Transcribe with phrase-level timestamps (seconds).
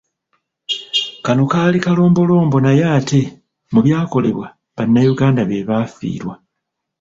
[1.25, 3.21] Kano kaali kalombolombo naye ate
[3.73, 6.35] mu byakolebwa, bannayuganda be baafiirwa.